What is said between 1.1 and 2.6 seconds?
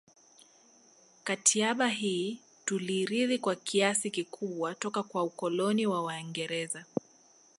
Katiaba hii